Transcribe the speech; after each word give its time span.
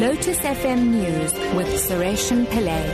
Lotus 0.00 0.38
FM 0.38 0.92
News 0.92 1.34
with 1.54 1.66
Sureshan 1.74 2.46
Pillay. 2.46 2.86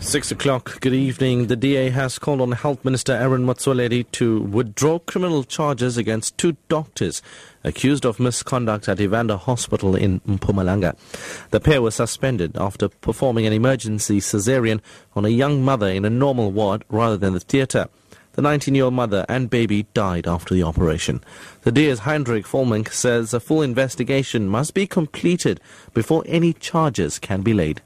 Six 0.00 0.30
o'clock. 0.30 0.80
Good 0.80 0.94
evening. 0.94 1.48
The 1.48 1.56
DA 1.56 1.90
has 1.90 2.18
called 2.18 2.40
on 2.40 2.52
Health 2.52 2.82
Minister 2.86 3.12
Aaron 3.12 3.44
Motsoaledi 3.44 4.10
to 4.12 4.40
withdraw 4.40 5.00
criminal 5.00 5.44
charges 5.44 5.98
against 5.98 6.38
two 6.38 6.56
doctors 6.70 7.20
accused 7.64 8.06
of 8.06 8.18
misconduct 8.18 8.88
at 8.88 8.98
Evander 8.98 9.36
Hospital 9.36 9.94
in 9.94 10.20
Mpumalanga. 10.20 10.96
The 11.50 11.60
pair 11.60 11.82
were 11.82 11.90
suspended 11.90 12.56
after 12.56 12.88
performing 12.88 13.44
an 13.44 13.52
emergency 13.52 14.22
caesarean 14.22 14.80
on 15.14 15.26
a 15.26 15.28
young 15.28 15.62
mother 15.62 15.88
in 15.88 16.06
a 16.06 16.10
normal 16.10 16.50
ward 16.50 16.82
rather 16.88 17.18
than 17.18 17.34
the 17.34 17.40
theatre. 17.40 17.88
The 18.34 18.42
19-year-old 18.42 18.94
mother 18.94 19.24
and 19.28 19.48
baby 19.48 19.86
died 19.94 20.26
after 20.26 20.54
the 20.54 20.64
operation. 20.64 21.22
The 21.62 21.70
DA's 21.70 22.00
Heinrich 22.00 22.46
Volmink 22.46 22.92
says 22.92 23.32
a 23.32 23.38
full 23.38 23.62
investigation 23.62 24.48
must 24.48 24.74
be 24.74 24.88
completed 24.88 25.60
before 25.92 26.24
any 26.26 26.52
charges 26.52 27.20
can 27.20 27.42
be 27.42 27.54
laid. 27.54 27.80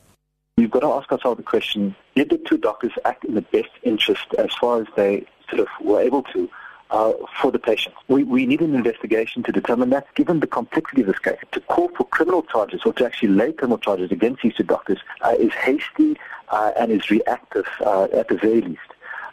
We've 0.57 0.71
got 0.71 0.81
to 0.81 0.87
ask 0.87 1.13
ourselves 1.13 1.37
the 1.37 1.43
question, 1.43 1.95
did 2.17 2.31
the 2.31 2.39
two 2.39 2.57
doctors 2.57 2.93
act 3.05 3.27
in 3.27 3.35
the 3.35 3.43
best 3.43 3.69
interest 3.83 4.25
as 4.39 4.53
far 4.55 4.81
as 4.81 4.87
they 4.97 5.27
sort 5.51 5.61
of 5.61 5.69
were 5.83 6.01
able 6.01 6.23
to 6.33 6.49
uh, 6.91 7.13
for 7.43 7.53
the 7.53 7.59
patient? 7.59 7.95
We, 8.09 8.25
we 8.25 8.47
need 8.47 8.63
an 8.63 8.75
investigation 8.75 9.43
to 9.43 9.53
determine 9.53 9.91
that, 9.91 10.07
given 10.15 10.41
the 10.41 10.47
complexity 10.47 11.03
of 11.03 11.09
this 11.09 11.19
case. 11.19 11.39
To 11.53 11.61
call 11.61 11.89
for 11.89 12.05
criminal 12.05 12.43
charges 12.43 12.81
or 12.87 12.95
to 12.95 13.05
actually 13.05 13.29
lay 13.29 13.53
criminal 13.53 13.77
charges 13.77 14.11
against 14.11 14.41
these 14.43 14.55
two 14.55 14.63
doctors 14.63 14.99
uh, 15.21 15.35
is 15.39 15.53
hasty 15.53 16.17
uh, 16.49 16.73
and 16.79 16.91
is 16.91 17.11
reactive 17.11 17.67
uh, 17.85 18.05
at 18.15 18.29
the 18.29 18.37
very 18.37 18.63
least. 18.63 18.81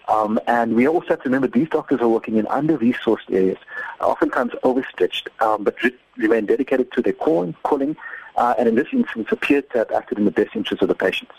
Um, 0.07 0.39
and 0.47 0.75
we 0.75 0.87
also 0.87 1.07
have 1.09 1.23
to 1.23 1.29
remember 1.29 1.47
these 1.47 1.69
doctors 1.69 1.99
are 1.99 2.07
working 2.07 2.37
in 2.37 2.45
under-resourced 2.47 3.31
areas, 3.31 3.57
oftentimes 3.99 4.53
overstretched, 4.63 5.29
um, 5.39 5.63
but 5.63 5.81
re- 5.81 5.95
remain 6.17 6.45
dedicated 6.45 6.91
to 6.91 7.01
their 7.01 7.13
calling, 7.13 7.55
calling 7.63 7.95
uh, 8.37 8.53
and 8.57 8.67
in 8.67 8.75
this 8.75 8.87
instance 8.91 9.27
appears 9.31 9.63
to 9.71 9.79
have 9.79 9.91
acted 9.91 10.17
in 10.17 10.25
the 10.25 10.31
best 10.31 10.55
interest 10.55 10.81
of 10.81 10.87
the 10.87 10.95
patients. 10.95 11.33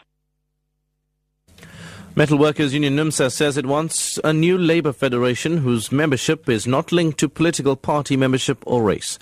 Metal 2.14 2.38
Workers 2.38 2.72
Union 2.72 2.96
NUMSA 2.96 3.30
says 3.30 3.58
it 3.58 3.66
wants 3.66 4.18
a 4.24 4.32
new 4.32 4.56
labour 4.56 4.94
federation 4.94 5.58
whose 5.58 5.92
membership 5.92 6.48
is 6.48 6.66
not 6.66 6.90
linked 6.90 7.18
to 7.18 7.28
political 7.28 7.76
party 7.76 8.16
membership 8.16 8.62
or 8.64 8.82
race. 8.82 9.18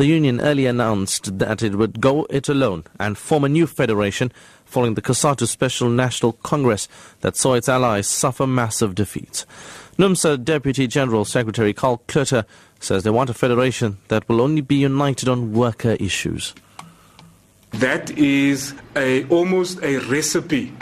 The 0.00 0.06
union 0.06 0.40
earlier 0.40 0.70
announced 0.70 1.38
that 1.40 1.62
it 1.62 1.74
would 1.74 2.00
go 2.00 2.26
it 2.30 2.48
alone 2.48 2.84
and 2.98 3.18
form 3.18 3.44
a 3.44 3.50
new 3.50 3.66
federation 3.66 4.32
following 4.64 4.94
the 4.94 5.02
COSATU 5.02 5.46
Special 5.46 5.90
National 5.90 6.32
Congress 6.32 6.88
that 7.20 7.36
saw 7.36 7.52
its 7.52 7.68
allies 7.68 8.08
suffer 8.08 8.46
massive 8.46 8.94
defeats. 8.94 9.44
NUMSA 9.98 10.42
Deputy 10.42 10.86
General 10.86 11.26
Secretary 11.26 11.74
Karl 11.74 12.00
Cloete 12.08 12.46
says 12.80 13.02
they 13.02 13.10
want 13.10 13.28
a 13.28 13.34
federation 13.34 13.98
that 14.08 14.26
will 14.26 14.40
only 14.40 14.62
be 14.62 14.76
united 14.76 15.28
on 15.28 15.52
worker 15.52 15.98
issues. 16.00 16.54
That 17.72 18.10
is 18.16 18.72
a, 18.96 19.24
almost 19.24 19.82
a 19.82 19.98
recipe 19.98 20.72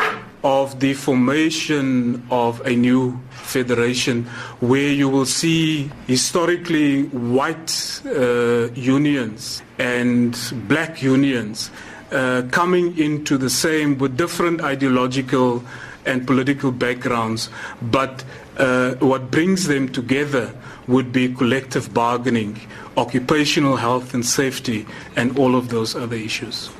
of 0.45 0.79
the 0.79 0.95
formation 0.95 2.25
of 2.31 2.65
a 2.65 2.77
new 2.77 3.21
federation 3.49 4.25
where 4.61 4.93
you 4.93 5.09
will 5.09 5.27
see 5.27 5.91
historically 6.07 7.05
white 7.05 8.01
uh, 8.07 8.69
unions 8.75 9.63
and 9.79 10.37
black 10.69 11.03
unions 11.03 11.71
uh, 12.13 12.43
coming 12.51 12.97
into 12.99 13.37
the 13.37 13.51
same 13.51 13.99
with 13.99 14.17
different 14.17 14.61
ideological 14.63 15.65
and 16.07 16.27
political 16.27 16.73
backgrounds, 16.73 17.51
but 17.83 18.25
uh, 18.57 18.95
what 18.95 19.31
brings 19.31 19.67
them 19.67 19.89
together 19.89 20.53
would 20.87 21.13
be 21.13 21.33
collective 21.35 21.93
bargaining, 21.93 22.59
occupational 22.97 23.77
health 23.77 24.15
and 24.15 24.25
safety, 24.25 24.87
and 25.17 25.39
all 25.39 25.55
of 25.55 25.69
those 25.69 25.95
other 25.95 26.17
issues. 26.17 26.71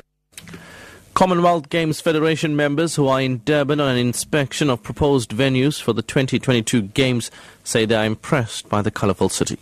Commonwealth 1.19 1.67
Games 1.67 1.99
Federation 1.99 2.55
members 2.55 2.95
who 2.95 3.09
are 3.09 3.19
in 3.19 3.39
Durban 3.39 3.81
on 3.81 3.89
an 3.89 3.97
inspection 3.97 4.69
of 4.69 4.81
proposed 4.81 5.31
venues 5.31 5.81
for 5.81 5.91
the 5.91 6.01
2022 6.01 6.81
Games 6.81 7.29
say 7.65 7.83
they 7.83 7.95
are 7.95 8.05
impressed 8.05 8.69
by 8.69 8.81
the 8.81 8.89
colourful 8.89 9.27
city. 9.27 9.57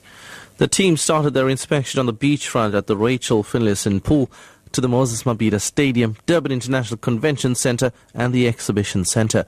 The 0.58 0.68
team 0.68 0.98
started 0.98 1.34
their 1.34 1.50
inspection 1.50 2.00
on 2.00 2.06
the 2.06 2.14
beachfront 2.14 2.78
at 2.78 2.86
the 2.86 2.96
Rachel 2.96 3.42
Finlayson 3.42 4.04
Pool 4.04 4.30
to 4.72 4.82
the 4.82 4.88
Moses 4.88 5.24
Mabhida 5.24 5.60
Stadium, 5.60 6.16
Durban 6.28 6.52
International 6.52 7.00
Convention 7.00 7.56
Centre 7.56 7.92
and 8.14 8.36
the 8.36 8.48
Exhibition 8.48 9.04
Centre. 9.04 9.44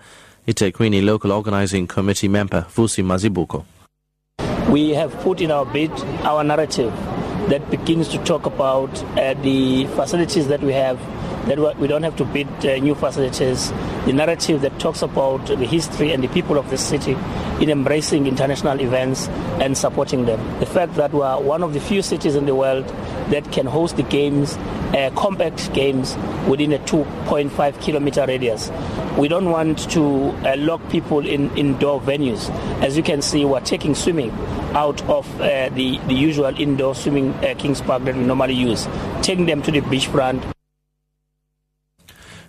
eThekwini 0.48 1.06
local 1.06 1.32
organising 1.32 1.86
committee 1.86 2.28
member 2.28 2.66
Fusi 2.72 3.04
Mazibuko. 3.04 3.66
We 4.72 4.96
have 4.96 5.14
put 5.20 5.42
in 5.42 5.52
our 5.52 5.68
bid 5.68 5.92
our 6.24 6.44
narrative 6.44 6.92
that 7.50 7.70
begins 7.70 8.08
to 8.08 8.18
talk 8.24 8.48
about 8.48 8.90
uh, 9.16 9.36
the 9.44 9.86
facilities 9.96 10.48
that 10.48 10.62
we 10.62 10.74
have 10.74 11.00
that 11.48 11.78
we 11.78 11.88
don't 11.88 12.04
have 12.04 12.16
to 12.18 12.26
build 12.26 12.48
uh, 12.66 12.78
new 12.78 12.96
facilities. 12.96 13.72
The 14.06 14.14
narrative 14.14 14.62
that 14.62 14.80
talks 14.80 15.02
about 15.02 15.46
the 15.48 15.66
history 15.66 16.12
and 16.12 16.24
the 16.24 16.28
people 16.30 16.58
of 16.58 16.70
the 16.70 16.78
city 16.78 17.14
in 17.60 17.70
embracing 17.70 18.28
international 18.28 18.80
events 18.80 19.28
and 19.60 19.78
supporting 19.78 20.26
them. 20.26 20.40
The 20.60 20.66
fact 20.66 20.96
that 20.96 21.14
we 21.14 21.22
are 21.22 21.42
one 21.42 21.64
of 21.64 21.74
the 21.74 21.80
few 21.80 22.02
cities 22.02 22.36
in 22.36 22.46
the 22.46 22.56
world 22.56 22.88
that 23.30 23.52
can 23.52 23.66
host 23.66 23.98
the 23.98 24.04
games, 24.04 24.58
uh, 24.94 25.12
compact 25.16 25.74
games, 25.74 26.16
within 26.48 26.74
a 26.74 26.80
2.5 26.80 27.82
kilometer 27.82 28.26
radius. 28.26 28.72
We 29.18 29.28
don't 29.28 29.50
want 29.52 29.90
to 29.92 30.30
uh, 30.30 30.56
lock 30.58 30.88
people 30.90 31.26
in 31.26 31.56
indoor 31.58 32.02
venues. 32.02 32.50
As 32.82 32.98
you 32.98 33.04
can 33.04 33.22
see, 33.22 33.46
we're 33.46 33.60
taking 33.62 33.96
swimming 33.96 34.32
out 34.74 35.02
of 35.10 35.30
uh, 35.42 35.70
the, 35.70 35.98
the 36.08 36.14
usual 36.14 36.58
indoor 36.60 36.96
swimming 36.96 37.34
uh, 37.36 37.56
Kings 37.58 37.82
Park 37.82 38.04
that 38.06 38.16
we 38.16 38.24
normally 38.24 38.54
use, 38.54 38.88
taking 39.22 39.46
them 39.46 39.62
to 39.62 39.72
the 39.72 39.82
beachfront. 39.82 40.44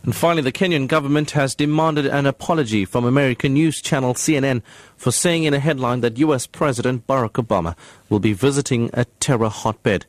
And 0.02 0.16
finally, 0.16 0.42
the 0.42 0.52
Kenyan 0.52 0.88
government 0.88 1.32
has 1.32 1.54
demanded 1.54 2.06
an 2.06 2.24
apology 2.24 2.86
from 2.86 3.04
American 3.04 3.52
news 3.52 3.82
channel 3.82 4.14
CNN 4.14 4.62
for 4.96 5.12
saying 5.12 5.44
in 5.44 5.52
a 5.52 5.60
headline 5.60 6.00
that 6.00 6.18
U.S. 6.18 6.46
President 6.46 7.06
Barack 7.06 7.32
Obama 7.32 7.76
will 8.08 8.20
be 8.20 8.32
visiting 8.32 8.88
a 8.94 9.04
terror 9.20 9.50
hotbed. 9.50 10.06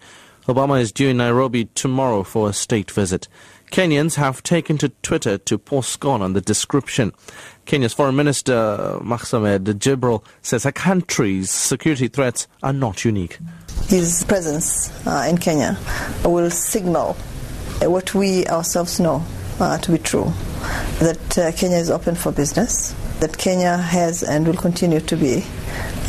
Obama 0.47 0.80
is 0.80 0.91
due 0.91 1.09
in 1.09 1.18
Nairobi 1.18 1.66
tomorrow 1.75 2.24
for 2.24 2.50
a 2.50 2.53
state 2.53 2.90
visit. 2.90 3.28
Kenyans 3.69 4.16
have 4.16 4.44
taken 4.44 4.78
to 4.80 4.90
Twitter 5.01 5.38
to 5.38 5.57
pour 5.57 5.84
scorn 5.84 6.22
on 6.22 6.34
the 6.34 6.41
description. 6.41 7.13
Kenya's 7.66 7.94
Foreign 7.94 8.16
Minister 8.16 8.97
Mohamed 9.01 9.66
Jibril 9.80 10.24
says 10.41 10.66
a 10.66 10.72
country's 10.72 11.50
security 11.50 12.07
threats 12.07 12.47
are 12.63 12.74
not 12.74 13.06
unique. 13.06 13.40
His 13.88 14.24
presence 14.24 14.90
uh, 15.06 15.28
in 15.30 15.38
Kenya 15.38 15.78
will 16.25 16.50
signal 16.50 17.13
what 17.81 18.13
we 18.13 18.46
ourselves 18.47 19.00
know 19.00 19.24
uh, 19.61 19.77
to 19.77 19.91
be 19.91 19.97
true 19.97 20.31
that 20.99 21.38
uh, 21.38 21.51
Kenya 21.53 21.77
is 21.77 21.89
open 21.89 22.16
for 22.16 22.31
business, 22.31 22.94
that 23.19 23.38
Kenya 23.38 23.77
has 23.77 24.23
and 24.23 24.45
will 24.47 24.55
continue 24.55 24.99
to 24.99 25.16
be 25.16 25.44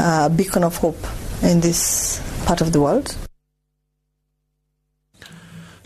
a 0.01 0.31
beacon 0.31 0.65
of 0.65 0.77
hope 0.77 0.99
in 1.43 1.61
this 1.61 2.21
part 2.47 2.61
of 2.61 2.73
the 2.73 2.81
world. 2.81 3.15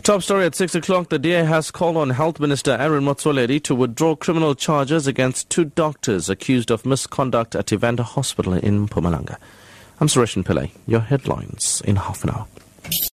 Top 0.03 0.23
story 0.23 0.45
at 0.45 0.55
6 0.55 0.75
o'clock. 0.75 1.09
The 1.09 1.19
DA 1.19 1.43
has 1.43 1.69
called 1.69 1.97
on 1.97 2.11
Health 2.11 2.39
Minister 2.39 2.71
Aaron 2.71 3.03
Motsoaledi 3.03 3.61
to 3.63 3.75
withdraw 3.75 4.15
criminal 4.15 4.55
charges 4.55 5.05
against 5.05 5.49
two 5.49 5.65
doctors 5.65 6.29
accused 6.29 6.71
of 6.71 6.85
misconduct 6.85 7.55
at 7.55 7.73
Evander 7.73 8.03
Hospital 8.03 8.53
in 8.53 8.87
Mpumalanga. 8.87 9.35
I'm 9.99 10.07
Suresh 10.07 10.41
Pillay. 10.43 10.71
Your 10.85 11.01
headlines 11.01 11.81
in 11.83 11.97
half 11.97 12.23
an 12.23 12.29
hour. 12.29 12.47